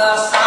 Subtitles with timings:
[0.00, 0.39] Santa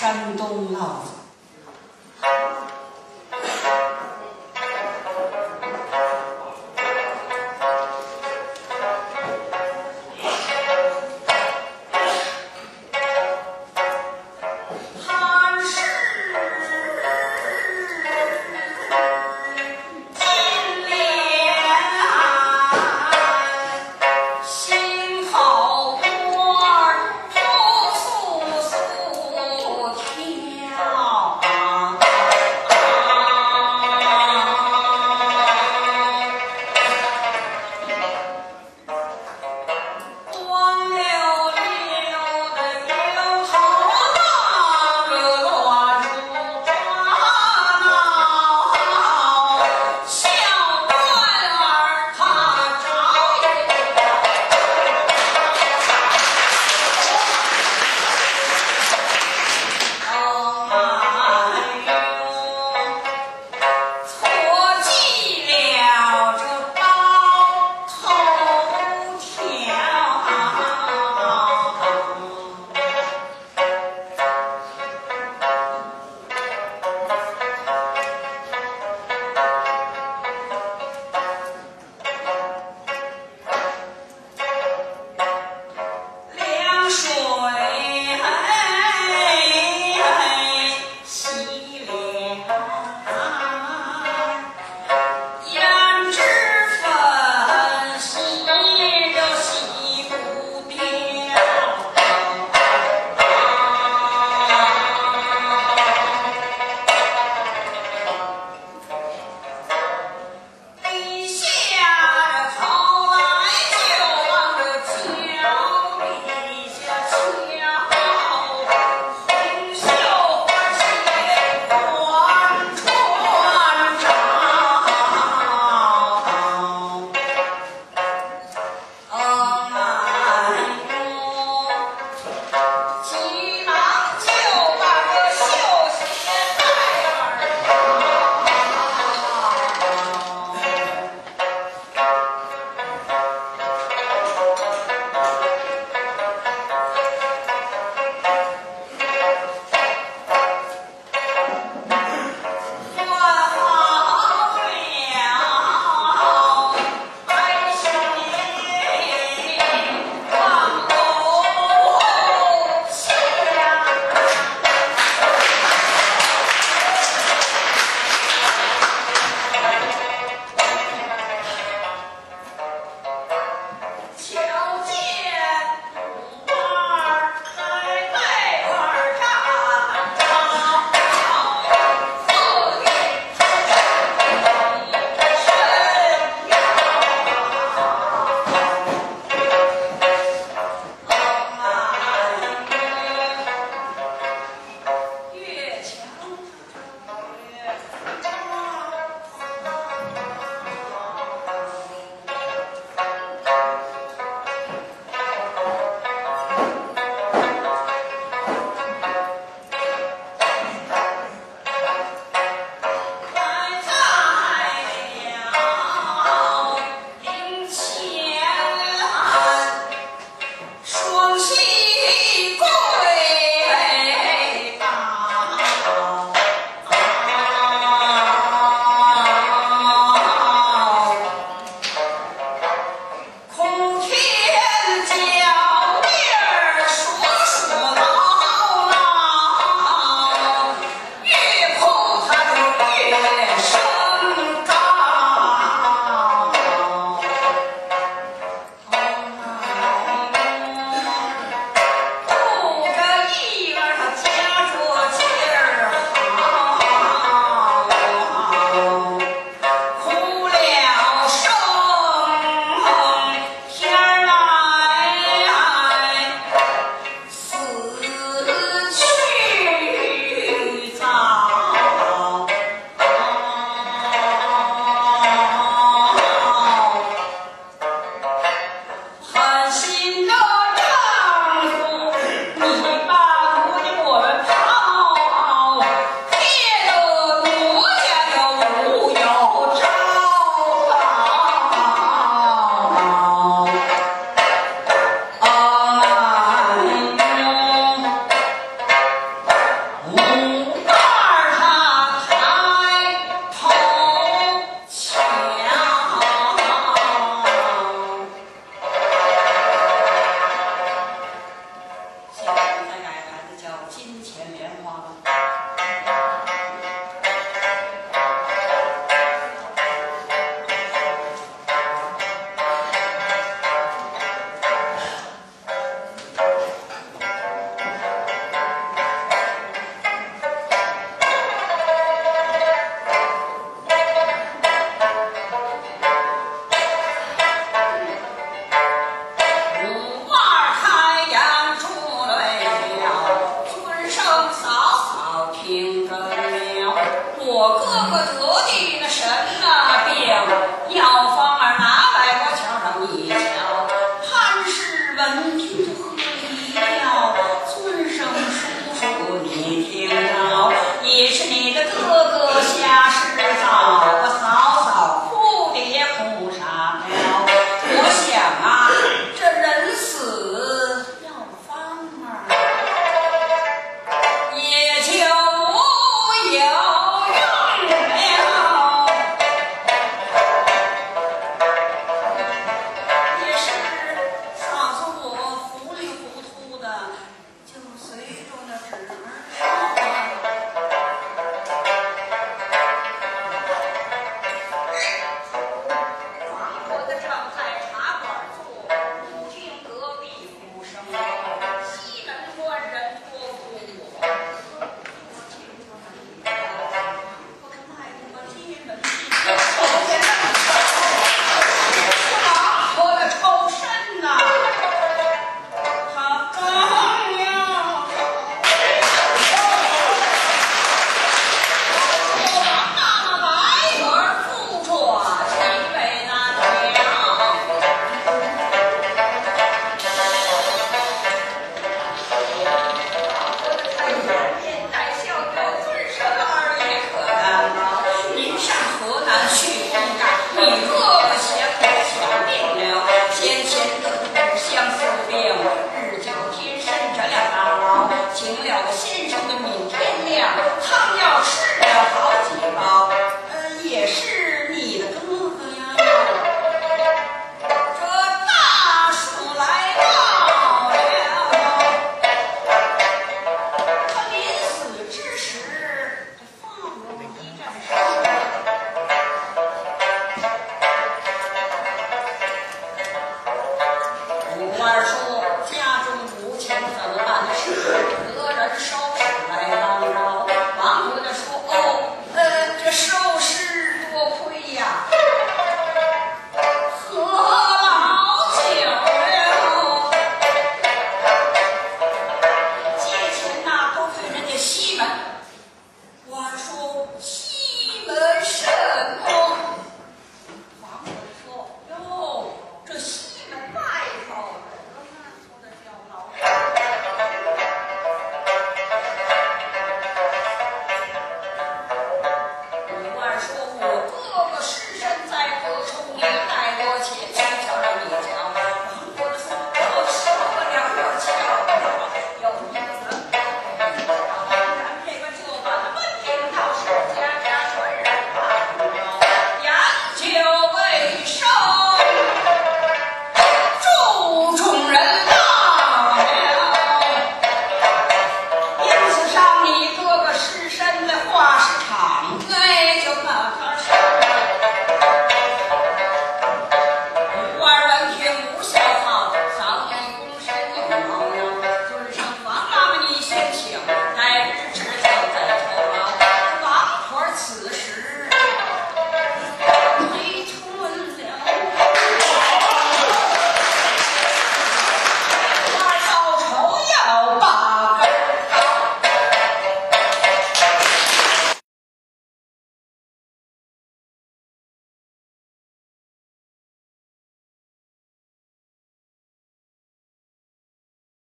[0.00, 1.02] 山东老